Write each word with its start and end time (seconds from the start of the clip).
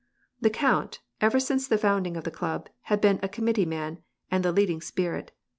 The 0.39 0.49
count, 0.49 0.99
ever 1.21 1.39
since 1.39 1.67
the 1.67 1.77
founding 1.77 2.17
of 2.17 2.23
the 2.23 2.31
club, 2.31 2.69
had 2.89 3.01
been 3.01 3.19
a 3.21 3.29
committee 3.29 3.67
man, 3.67 3.99
and 4.31 4.43
the 4.43 4.51
leading 4.51 4.81
spirit. 4.81 5.31